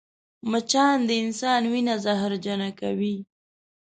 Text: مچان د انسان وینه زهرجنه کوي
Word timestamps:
مچان 0.51 0.97
د 1.07 1.09
انسان 1.23 1.61
وینه 1.71 1.95
زهرجنه 2.05 2.69
کوي 2.79 3.15